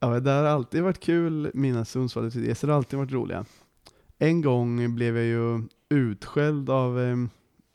[0.00, 3.44] Ja, det har alltid varit kul, mina Sundsvallsresor har alltid varit roliga.
[4.18, 7.16] En gång blev jag ju utskälld av, eh,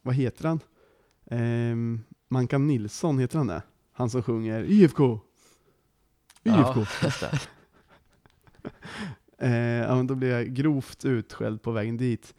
[0.02, 0.60] vad heter han?
[1.26, 3.62] Eh, Mankan Nilsson, heter han det?
[3.92, 5.20] Han som sjunger IFK!
[6.44, 6.80] IFK!
[6.80, 7.40] Ja, just det.
[9.38, 12.36] Eh, ja, men då blev jag grovt utskälld på vägen dit.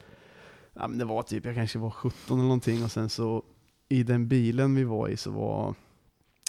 [0.74, 3.44] Ja, men det var typ, jag kanske var 17 eller någonting och sen så
[3.88, 5.74] i den bilen vi var i så var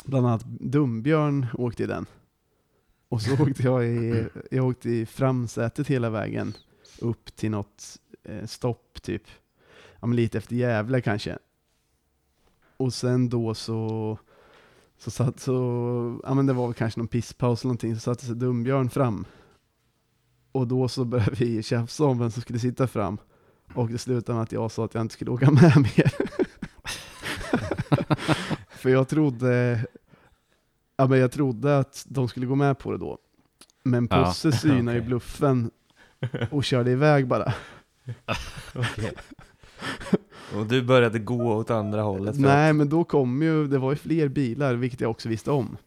[0.06, 2.06] bland annat Dumbjörn åkte i den.
[3.10, 6.54] Och så åkte jag i, jag åkte i framsätet hela vägen
[7.00, 9.24] upp till något eh, stopp typ.
[10.00, 11.38] Ja, men lite efter Gävle kanske.
[12.78, 14.18] Och sen då så
[14.98, 18.26] så satt så, ja men det var väl kanske någon pisspaus eller någonting, så satte
[18.26, 19.26] sig Dumbjörn fram.
[20.52, 23.18] Och då så började vi tjafsa om vem som skulle sitta fram.
[23.74, 26.14] Och det slutade med att jag sa att jag inte skulle åka med mer.
[28.78, 29.86] För jag trodde,
[30.98, 33.18] ja men jag trodde att de skulle gå med på det då.
[33.84, 35.72] Men Ja, Posse synade ju bluffen
[36.52, 37.54] och körde iväg bara.
[40.56, 42.40] Och du började gå åt andra hållet?
[42.40, 45.52] Nej att- men då kom ju, det var ju fler bilar, vilket jag också visste
[45.52, 45.78] om.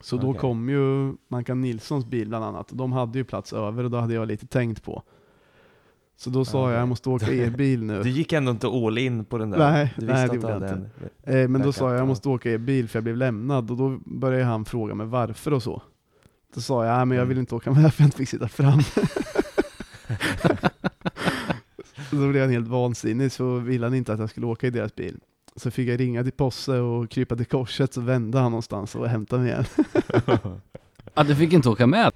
[0.00, 0.40] Så då Okej.
[0.40, 3.98] kom ju Mankan Nilssons bil bland annat, och de hade ju plats över och då
[3.98, 5.02] hade jag lite tänkt på.
[6.16, 6.78] Så då sa jag, Okej.
[6.78, 8.02] jag måste åka er bil nu.
[8.02, 9.58] Du gick ändå inte all in på den där?
[9.58, 10.90] Nej, du nej, det gjorde jag inte.
[11.40, 13.76] Eh, men då sa jag, jag måste åka er bil för jag blev lämnad och
[13.76, 15.82] då började han fråga mig varför och så.
[16.54, 17.40] Då sa jag, "Nej, men jag vill Mm.
[17.42, 18.82] inte åka med för jag inte fick sitta fram.
[22.10, 24.70] så då blev han helt vansinnig så ville han inte att jag skulle åka i
[24.70, 25.18] deras bil.
[25.56, 29.08] Så fick jag ringa till Posse och krypa till korset så vände han någonstans och
[29.08, 29.64] hämtade mig igen.
[31.14, 32.12] Ja, du fick inte åka med?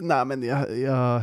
[0.00, 1.22] Nej men jag, jag,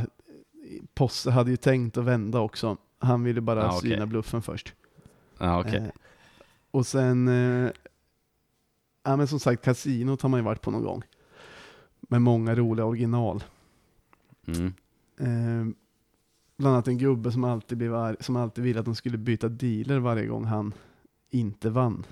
[1.02, 2.78] Posse hade ju tänkt att vända också.
[3.00, 3.90] Han ville bara Ah, okej.
[3.92, 4.74] syna bluffen först.
[5.38, 5.76] Ja, okej.
[5.76, 5.90] Eh,
[6.72, 7.72] och sen, eh,
[9.04, 11.04] ja men som sagt kasinot har man ju varit på någon gång.
[12.02, 13.44] Med många roliga original.
[14.46, 14.66] Mm.
[15.20, 15.74] Eh,
[16.58, 19.50] bland annat en gubbe som alltid, blev arg, som alltid ville att de skulle byta
[19.50, 20.74] dealer varje gång han
[21.30, 22.06] inte vann.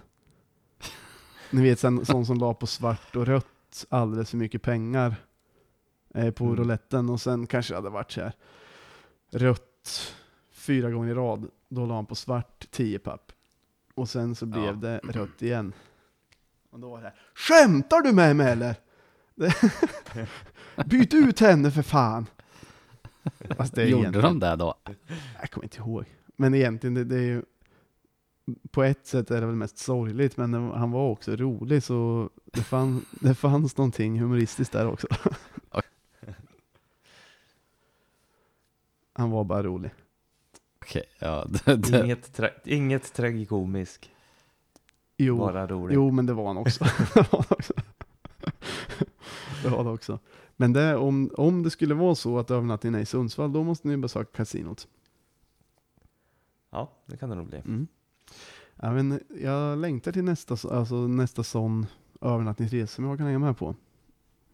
[1.52, 5.16] Ni vet sen, sån som la på svart och rött alldeles för mycket pengar
[6.14, 6.56] eh, på Mm.
[6.56, 8.34] rouletten och sen kanske det hade varit så här
[9.32, 10.14] rött
[10.52, 13.32] fyra gånger i rad, då la han på svart 10 papp.
[13.96, 14.72] Och sen så blev Ja.
[14.72, 15.74] det rött igen.
[16.70, 18.76] Och då var det här, Skämtar du med mig eller?
[20.86, 22.26] Byt ut henne för fan!
[23.58, 24.76] Fast det Gjorde de det då?
[25.40, 26.06] Jag kommer inte ihåg.
[26.36, 27.44] Men egentligen, det, det är ju...
[28.72, 32.62] På ett sätt är det väl mest sorgligt, men han var också rolig, så det,
[32.64, 35.08] fann, det fanns någonting humoristiskt där också.
[39.20, 39.92] Han var bara rolig.
[40.82, 41.46] Okej, ja.
[41.66, 44.12] Det, det, Inget, tra inget tragikomisk,
[45.18, 45.96] Jo, bara rolig.
[45.96, 46.84] jo men det var han också.
[47.14, 47.74] det var han också.
[49.64, 50.20] det var det också.
[50.56, 53.88] Men det, om, om det skulle vara så att övernattningen är i Sundsvall, då måste
[53.88, 54.88] ni besöka kasinot.
[56.70, 57.58] Ja, det kan det nog bli.
[57.58, 57.88] Mm.
[58.76, 61.86] Ja, men jag längtar till nästa, så- alltså nästa sån
[62.22, 63.76] övernattningsresa som jag kan hänga med på.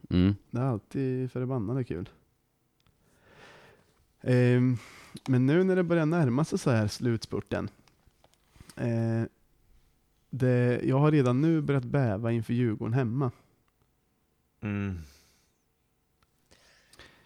[0.10, 0.36] mm.
[0.52, 2.10] Det är alltid förbannade kul.
[4.26, 4.78] Ehm,
[5.28, 7.70] men nu när det börjar närma sig så här slutspurten.
[8.76, 9.24] Eh,
[10.30, 13.32] det, jag har redan nu börjat bäva inför Djurgården hemma.
[14.62, 15.00] Mm.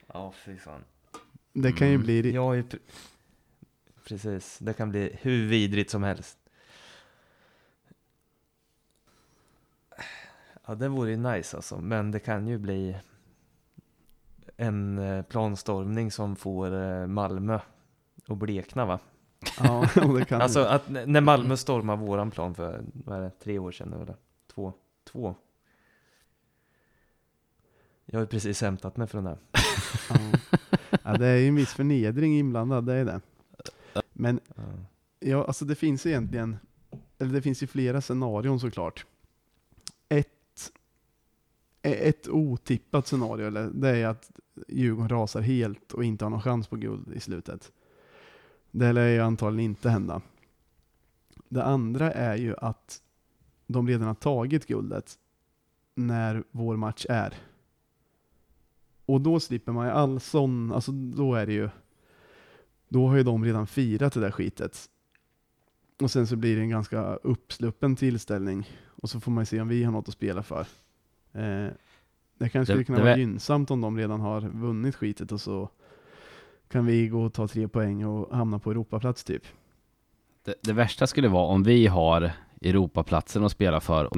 [0.07, 0.81] Ja, fy fan.
[1.53, 2.05] Det kan ju Mm.
[2.05, 2.31] bli...
[2.33, 2.79] Jag är pre-
[4.03, 6.37] Precis, det kan bli hur vidrigt som helst.
[10.65, 12.97] Ja, det vore ju nice alltså, men det kan ju bli
[14.59, 17.59] en eh, planstormning som får eh, Malmö
[18.27, 18.99] att blekna va?
[19.59, 23.59] Ja, det kan Alltså att när Malmö stormar våran plan för, vad är det, tre
[23.59, 24.15] år sedan eller?
[24.53, 24.73] Två?
[25.11, 25.35] Två?
[28.05, 29.37] Jag har ju precis hämtat mig från det.
[30.09, 30.15] ja.
[31.03, 33.21] ja, det är ju en viss förnedring inblandad, det är det.
[34.13, 34.39] Men.
[35.19, 36.57] Ja, alltså det finns egentligen,
[37.17, 39.05] eller det finns ju flera scenarion såklart.
[41.81, 44.31] Ett, otippat scenario, eller, det är att
[44.67, 47.71] Djurgården rasar helt och inte har någon chans på guld i slutet.
[48.71, 50.21] Det lär ju antagligen inte hända.
[51.49, 53.01] Det andra är ju att
[53.67, 55.17] de redan har tagit guldet
[55.95, 57.33] när vår match är.
[59.05, 61.69] Och då slipper man ju all sån, alltså då är det ju,
[62.87, 64.89] då har ju de redan firat det där skitet.
[66.01, 68.69] Och sen så blir det en ganska uppsluppen tillställning.
[68.85, 70.67] Och så får man ju se om vi har något att spela för.
[71.33, 71.67] Eh,
[72.37, 75.31] det kanske Det- skulle kunna det vara vä- gynnsamt om de redan har vunnit skitet
[75.31, 75.69] och så
[76.67, 79.43] kan vi gå och ta tre poäng och hamna på Europaplats typ.
[80.43, 84.17] Det, det värsta skulle vara om vi har Europaplatsen att spela för och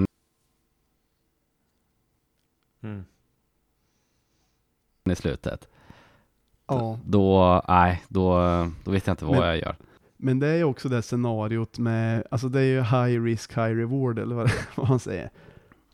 [2.84, 3.06] Mm.
[5.06, 5.68] i slutet.
[6.68, 8.34] Ja, Då, nej, då,
[8.84, 9.76] då vet jag inte vad Men- jag gör.
[10.18, 13.76] men det är ju också det scenariot med, alltså det är ju high risk, high
[13.76, 15.30] reward eller vad, vad man säger.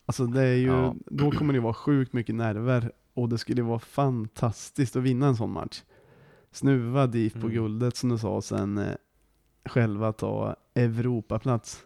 [0.10, 0.96] Alltså det är ju, Ja.
[1.06, 5.36] då kommer det vara sjukt mycket nerver och det skulle vara fantastiskt att vinna en
[5.36, 5.84] sån match.
[6.52, 7.50] Snuva på Mm.
[7.50, 8.96] guldet som du sa och sen eh,
[9.66, 11.86] själva ta Europaplats.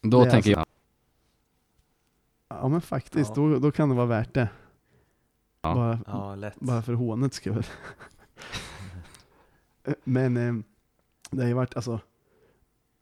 [0.00, 0.72] Då Det tänker alltså-
[2.48, 3.42] Ja men faktiskt, Ja.
[3.42, 4.48] Då, då kan det vara värt det.
[5.62, 5.74] Ja.
[5.74, 6.60] Bara, Ja, lätt.
[6.60, 7.66] bara för hånets skull.
[10.04, 10.54] Men eh,
[11.30, 12.00] det har ju varit, alltså,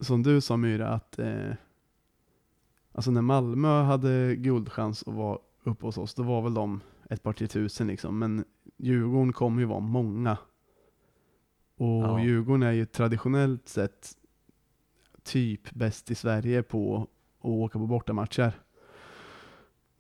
[0.01, 1.51] som du sa Myra, att eh,
[2.95, 6.81] alltså när Malmö hade guldchans att vara uppe hos oss, då var väl de
[7.11, 8.19] ett par tre tusen liksom.
[8.19, 8.45] Men
[8.77, 10.39] Djurgården kommer ju vara många.
[11.77, 12.21] Och Ja.
[12.21, 14.17] Djurgården är ju traditionellt sett
[15.23, 18.53] typ bäst i Sverige på att åka på bortamatcher.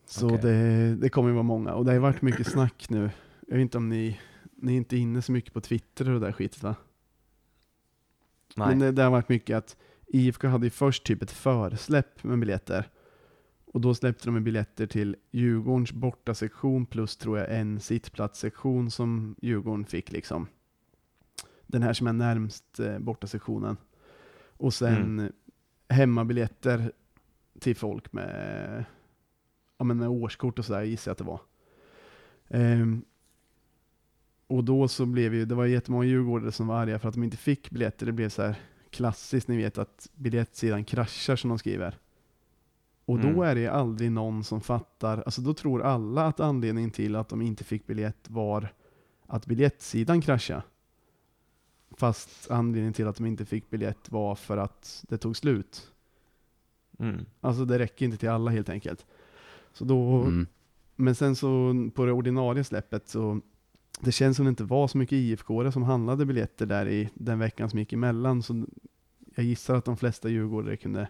[0.07, 0.39] Så Okej.
[0.39, 1.75] det, det kommer ju vara många.
[1.75, 3.11] Och det har ju varit mycket snack nu.
[3.49, 4.21] Jag vet inte om ni,
[4.57, 6.75] ni är inte inne så mycket på Twitter och det där skitet va?
[8.57, 8.69] Nej.
[8.69, 9.77] Men det, det har varit mycket att
[10.07, 12.89] IFK hade ju först typ ett försläpp med biljetter.
[13.67, 19.85] Och då släppte de biljetter till Djurgårdens bortasektion plus tror jag en sittplatssektion som Djurgården
[19.85, 20.47] fick liksom.
[21.67, 23.77] Den här som är närmst eh, bortasektionen.
[24.57, 25.33] Och sen Mm.
[25.89, 26.93] hemmabiljetter
[27.61, 28.85] till folk med,
[29.79, 31.41] ja, men med årskort och sådär gissar jag att det var.
[32.49, 33.05] Ehm,
[34.47, 37.23] och då så blev ju, det var jättemånga djurgårdare som var arga för att de
[37.23, 38.07] inte fick biljetter.
[38.07, 38.57] Det blev så här
[38.95, 41.99] klassiskt, ni vet att biljettsidan kraschar som de skriver.
[43.05, 43.41] Och då Mm.
[43.43, 47.43] är det aldrig någon som fattar, alltså då tror alla att anledningen till att de
[47.43, 48.69] inte fick biljett var
[49.27, 50.63] att biljettsidan kraschade.
[51.97, 55.93] Fast anledningen till att de inte fick biljett var för att det tog slut.
[56.99, 57.27] Mm.
[57.41, 59.07] Alltså det räcker inte till alla helt enkelt.
[59.73, 60.47] Så då, Mm.
[60.97, 63.41] men sen så på det ordinarie släppet så
[64.01, 67.39] det känns som det inte var så mycket IFK som handlade biljetter där i den
[67.39, 68.43] veckan som gick emellan.
[68.43, 68.65] Så
[69.35, 71.09] jag gissar att de flesta djurgårdare kunde,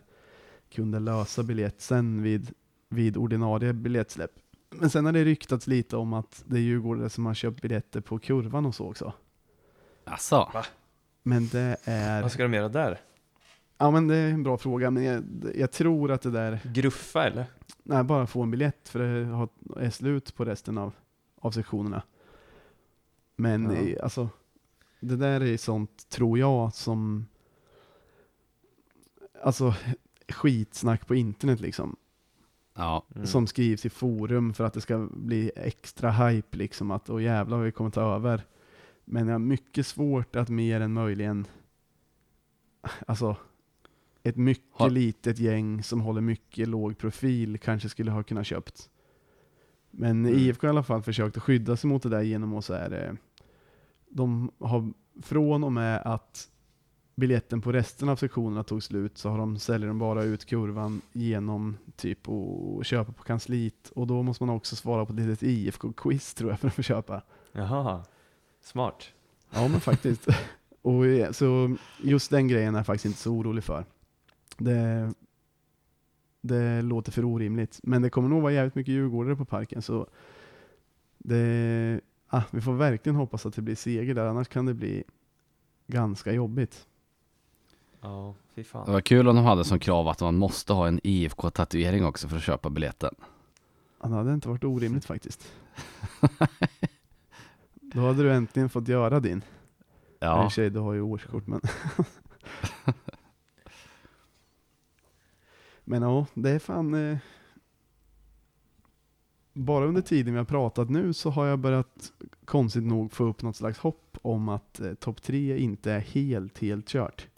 [0.71, 2.53] kunde lösa biljett sen vid,
[2.89, 4.31] vid ordinarie biljettsläpp.
[4.71, 8.01] Men sen har det ryktats lite om att det är djurgårdare som har köpt biljetter
[8.01, 9.13] på kurvan och så också.
[10.05, 10.49] Alltså,
[11.23, 12.23] Men det är...
[12.23, 13.01] Vad ska de göra där?
[13.79, 16.61] Ja men det är en bra fråga, men jag, jag tror att det där...
[16.75, 17.45] Gruffa eller?
[17.83, 20.93] Nej, bara få en biljett för det har- är slut på resten av,
[21.41, 22.03] av sektionerna.
[23.37, 24.03] Men Ja.
[24.03, 24.29] alltså,
[25.01, 27.27] det där är sånt, tror jag, som...
[29.43, 29.75] Alltså,
[30.29, 31.97] skitsnack på internet liksom.
[32.75, 33.27] Ja, Mm.
[33.27, 36.91] Som skrivs i forum för att det ska bli extra hype liksom.
[36.91, 38.43] Att åh jävlar vi kommer ta över.
[39.05, 41.47] Men jag har mycket svårt att mer än möjligen,
[43.07, 43.37] alltså
[44.23, 48.91] ett mycket Har- litet gäng som håller mycket låg profil kanske skulle ha kunnat köpt.
[49.97, 50.39] Men Mm.
[50.39, 52.75] IFK har i alla fall försökt att skydda sig mot det där genom att så
[52.75, 53.15] här, eh,
[54.09, 56.49] de har från och med att
[57.17, 61.01] biljetten på resten av sektionerna tog slut så har de, säljer de bara ut kurvan
[61.13, 65.43] genom typ och köpa på kansliet och då måste man också svara på ett litet
[65.43, 67.23] IFK-quiz tror jag för att få köpa.
[67.53, 68.05] Jaha,
[68.63, 69.05] smart.
[69.51, 70.29] Ja men faktiskt.
[70.83, 73.85] och, eh, så just den grejen är jag faktiskt inte så orolig för.
[74.59, 75.13] Det,
[76.47, 77.81] det låter för orimligt.
[77.83, 80.07] Men det kommer nog vara jävligt mycket djurgårdare på parken så
[81.19, 85.05] det, ah, vi får verkligen hoppas att det blir seger där annars kan det bli
[85.87, 86.87] ganska jobbigt.
[88.01, 88.93] Ja, fy det fan.
[88.93, 92.37] var kul om de hade som krav att man måste ha en IFK-tatuering också för
[92.37, 93.15] att köpa biljetten.
[94.03, 95.53] Ja, Det hade inte varit orimligt faktiskt.
[97.75, 99.43] Då hade du äntligen fått göra din.
[100.19, 100.45] Ja.
[100.45, 101.61] I och för sig, du har ju årskort men.
[105.85, 106.95] men ja, det är fan.
[107.11, 107.19] Eh,
[109.53, 112.13] bara under tiden vi har pratat nu så har jag börjat
[112.45, 116.59] konstigt nog få upp något slags hopp om att eh, topp tre inte är helt,
[116.59, 117.29] helt kört.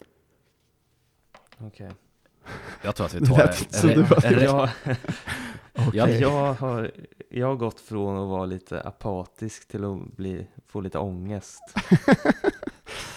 [1.57, 1.91] Okej.
[2.83, 4.01] jag tror att vi Det tar det.
[4.01, 4.69] var- Re- Jag,
[5.93, 6.91] Ja, jag, har,
[7.29, 11.61] jag har gått från att vara lite apatisk till att bli, få lite ångest.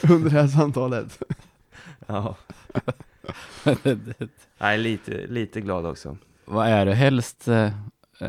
[0.10, 1.22] under det här samtalet.
[2.06, 2.36] Ja.
[4.58, 6.16] Nej, lite, lite glad också.
[6.44, 7.48] Vad är du helst?
[7.48, 7.72] Eh,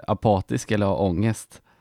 [0.07, 1.61] apatisk eller ha ångest?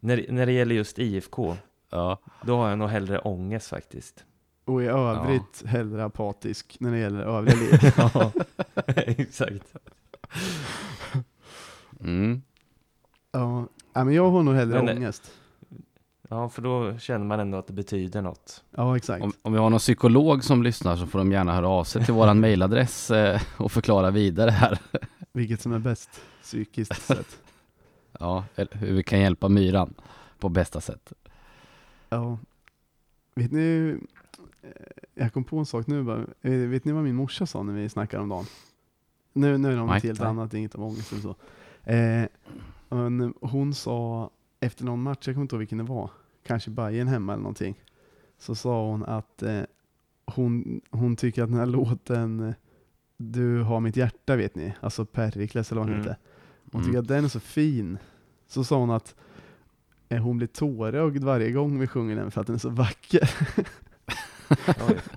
[0.00, 1.56] När, när det gäller just IFK,
[1.90, 4.24] Ja, då har jag nog hellre ångest faktiskt.
[4.64, 7.92] Och i övrigt hellre apatisk när det gäller övriga liv.
[7.96, 8.32] Ja,
[8.86, 9.74] exakt.
[12.00, 12.42] mm.
[13.32, 13.66] ja,
[13.98, 15.30] ja, men jag har nog hellre Men, eh, ångest.
[16.28, 18.64] Ja, för då känner man ändå att det betyder något.
[18.70, 19.24] Ja, exakt.
[19.24, 22.04] Om, om vi har någon psykolog som lyssnar så får de gärna höra av sig
[22.04, 24.78] till våran mailadress eh, och förklara vidare här.
[25.32, 26.10] Vilket som är bäst
[26.42, 27.38] psykiskt sett.
[28.18, 29.94] Ja, eller hur vi kan hjälpa myran
[30.38, 31.12] på bästa sätt.
[32.08, 32.38] Ja.
[33.34, 33.98] Vet ni,
[34.62, 34.70] eh,
[35.14, 36.26] jag kom på en sak nu bara.
[36.40, 38.46] Vet ni vad min morsa sa när vi snackade om dagen?
[39.32, 41.36] Nu, nu är det något helt annat, inget om ångest eller så.
[41.90, 42.28] Eh,
[42.88, 46.10] men hon sa efter någon match, jag kommer inte ihåg vilken det var,
[46.46, 47.82] kanske Bayern hemma eller någonting.
[48.38, 49.60] Så sa hon att eh,
[50.26, 52.54] hon, hon tycker att den här låten eh,
[53.16, 56.06] Du har mitt hjärta vet ni, alltså Perikles eller vad han Mm.
[56.08, 56.20] heter.
[56.72, 56.86] Hon Mm.
[56.86, 57.98] tycker att den är så fin.
[58.46, 59.14] Så sa hon att
[60.08, 63.30] eh, hon blir tårögd varje gång vi sjunger den för att den är så vacker.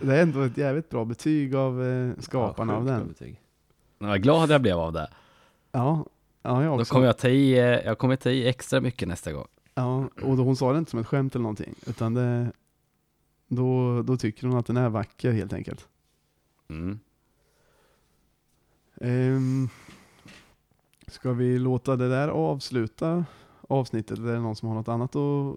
[0.00, 3.08] Det är ändå ett jävligt bra betyg av eh, skaparna Ja, av den.
[3.08, 3.40] betyg.
[3.98, 5.08] Vad glad jag blev av det.
[5.72, 6.06] Ja,
[6.46, 6.92] ja jag Då också.
[6.94, 9.46] kommer jag ta i, eh, jag kommer ta i extra mycket nästa gång.
[9.74, 12.52] Ja, och då, hon sa det inte som ett skämt eller någonting, utan det,
[13.48, 15.88] då, då tycker hon att den är vacker helt enkelt.
[16.68, 16.98] Mm.
[19.00, 19.68] Ehm,
[21.06, 23.24] ska vi låta det där avsluta
[23.68, 25.56] avsnittet, eller är det någon som har något annat att,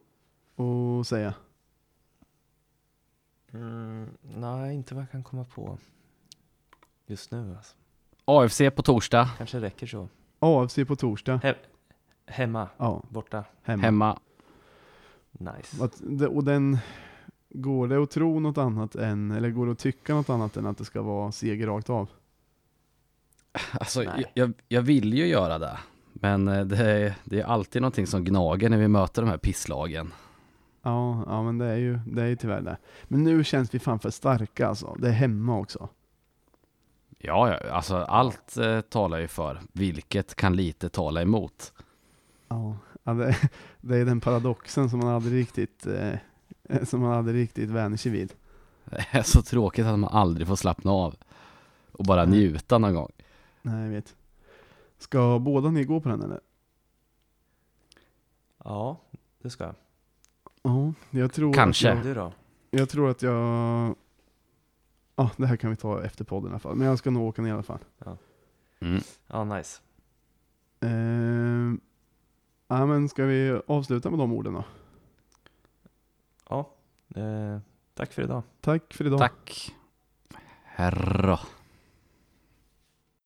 [0.60, 1.34] att säga?
[3.54, 5.78] Mm, nej, inte vad jag kan komma på.
[7.06, 7.76] Just nu alltså.
[8.26, 10.08] AFC på torsdag, Kanske räcker så.
[10.40, 11.56] AFC på torsdag.
[12.26, 13.44] Hemma, Ja, borta.
[13.64, 13.84] hemma.
[13.84, 14.20] hemma.
[15.32, 15.84] Nice.
[15.84, 16.78] Att och den,
[17.50, 20.66] går det att tro något annat än, eller går det att tycka något annat än
[20.66, 22.10] att det ska vara seger rakt av?
[23.72, 24.26] Alltså, Nej.
[24.34, 25.80] jag, jag vill ju göra det.
[26.14, 29.38] Men eh, det är, det är alltid någonting som gnager när vi möter de här
[29.38, 30.14] pisslagen.
[30.82, 32.78] Ja, ja men det är ju det är ju tyvärr det.
[33.08, 34.96] Men nu känns vi fan för starka alltså.
[35.00, 35.90] Det är hemma också.
[37.22, 41.74] Ja, ja alltså allt eh, talar ju för, vilket kan lite tala emot.
[42.48, 43.36] Ja, ja det,
[43.82, 48.12] det är den paradoxen som man aldrig riktigt, eh, som man aldrig riktigt vänjer sig
[48.12, 48.34] vid.
[48.86, 51.16] Det är så tråkigt att man aldrig får slappna av
[51.92, 52.40] och bara Nej.
[52.40, 53.12] njuta någon gång.
[53.62, 54.16] Nej, jag vet.
[54.98, 56.40] Ska båda ni gå på den eller?
[58.64, 59.02] Ja,
[59.42, 59.76] det ska jag.
[60.62, 61.92] Ja, jag tror Kanske.
[61.92, 62.32] Att jag,
[62.70, 63.96] jag tror att jag...
[65.20, 66.76] Ja, det här kan vi ta efter podden i alla fall.
[66.76, 67.80] Men jag ska nog åka ner i alla fall.
[67.98, 68.18] Ja,
[68.80, 69.02] mm.
[69.28, 69.82] ja nice.
[70.80, 71.74] Eh,
[72.68, 74.64] ja, men ska vi avsluta med de orden då?
[76.50, 76.70] Ja,
[77.16, 77.60] eh,
[77.94, 78.44] tack för idag.
[78.62, 79.20] Tack för idag.
[79.20, 79.76] Tack.
[80.64, 81.40] Herra.